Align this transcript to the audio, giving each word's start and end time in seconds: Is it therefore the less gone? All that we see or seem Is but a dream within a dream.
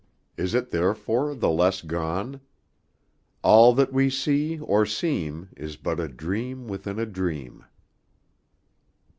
Is 0.35 0.55
it 0.55 0.71
therefore 0.71 1.35
the 1.35 1.51
less 1.51 1.83
gone? 1.83 2.41
All 3.43 3.71
that 3.75 3.93
we 3.93 4.09
see 4.09 4.57
or 4.59 4.83
seem 4.83 5.49
Is 5.55 5.75
but 5.77 5.99
a 5.99 6.07
dream 6.07 6.67
within 6.67 6.97
a 6.97 7.05
dream. 7.05 7.65